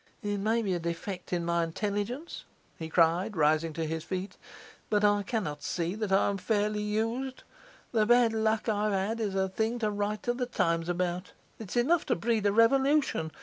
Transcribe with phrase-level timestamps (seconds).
[0.23, 2.43] 'It may be a defect in my intelligence,'
[2.79, 4.35] he cried, rising to his feet,
[4.89, 7.43] 'but I cannot see that I am fairly used.
[7.91, 11.75] The bad luck I've had is a thing to write to The Times about; it's
[11.77, 13.31] enough to breed a revolution.